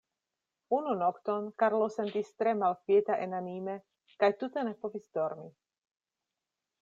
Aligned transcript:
Unu 0.77 0.93
nokton 1.01 1.49
Karlo 1.63 1.89
sentis 1.97 2.31
tre 2.43 2.53
malkvieta 2.63 3.17
enanime, 3.27 3.75
kaj 4.23 4.31
tute 4.43 4.67
ne 4.69 4.73
povis 4.87 5.05
dormi. 5.19 5.47